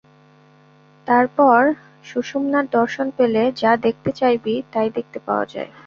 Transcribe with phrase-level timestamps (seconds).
[1.07, 1.59] তারপর
[2.05, 5.69] সুষুম্নার দর্শন পেলে যা দেখতে চাইবি, তাই দেখতে পাওয়া যায়।